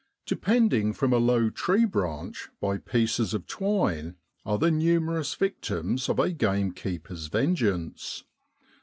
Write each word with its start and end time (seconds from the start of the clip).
Depending 0.25 0.93
from 0.93 1.13
a 1.13 1.17
low 1.19 1.51
tree 1.51 1.85
branch 1.85 2.49
by 2.59 2.79
pieces 2.79 3.35
of 3.35 3.45
twine 3.45 4.15
are 4.43 4.57
the 4.57 4.71
numerous 4.71 5.35
victims 5.35 6.09
of 6.09 6.17
a 6.17 6.31
gamekeeper's 6.31 7.27
vengeance. 7.27 8.23